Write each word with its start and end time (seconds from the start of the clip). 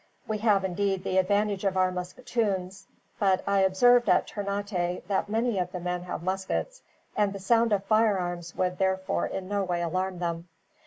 We 0.27 0.39
have, 0.39 0.65
indeed, 0.65 1.03
the 1.03 1.19
advantage 1.19 1.63
of 1.63 1.77
our 1.77 1.91
musketoons; 1.91 2.85
but 3.19 3.43
I 3.45 3.59
observed 3.59 4.09
at 4.09 4.25
Ternate 4.25 5.07
that 5.07 5.29
many 5.29 5.59
of 5.59 5.71
the 5.71 5.79
men 5.79 6.01
have 6.05 6.23
muskets, 6.23 6.81
and 7.15 7.31
the 7.33 7.39
sound 7.39 7.71
of 7.71 7.83
firearms 7.85 8.55
would 8.55 8.79
therefore 8.79 9.27
in 9.27 9.47
no 9.47 9.63
way 9.63 9.83
alarm 9.83 10.17
them. 10.17 10.47